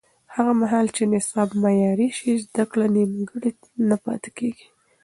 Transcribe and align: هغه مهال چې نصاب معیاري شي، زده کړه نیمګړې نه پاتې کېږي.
هغه 0.35 0.51
مهال 0.61 0.87
چې 0.95 1.03
نصاب 1.13 1.49
معیاري 1.63 2.09
شي، 2.17 2.31
زده 2.45 2.63
کړه 2.71 2.85
نیمګړې 2.95 3.51
نه 3.89 3.95
پاتې 4.05 4.29
کېږي. 4.37 4.65